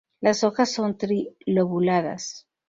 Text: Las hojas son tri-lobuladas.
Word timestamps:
Las 0.19 0.43
hojas 0.43 0.71
son 0.71 0.97
tri-lobuladas. 0.97 2.47